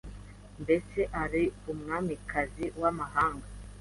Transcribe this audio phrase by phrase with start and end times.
[0.61, 3.47] mbese ari umwamikazi w'amahanga